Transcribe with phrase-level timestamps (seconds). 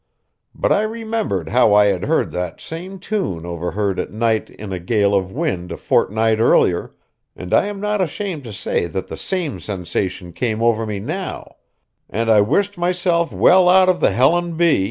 [0.55, 4.79] But I remembered how I had heard that same tune overhead at night in a
[4.79, 6.89] gale of wind a fortnight earlier,
[7.35, 11.57] and I am not ashamed to say that the same sensation came over me now,
[12.09, 14.79] and I wished myself well out of the _Helen B.